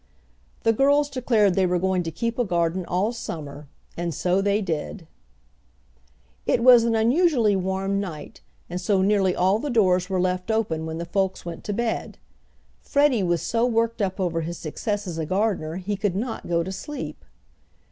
[0.63, 4.59] The girls declared they were going to keep a garden all summer, and so they
[4.59, 5.05] did.
[6.47, 10.87] It was an unusually warm night, and so nearly all the doors were left open
[10.87, 12.17] when the folks went to bed.
[12.81, 16.63] Freddie was so worked up over his success as a gardener he could not go
[16.63, 17.23] to sleep.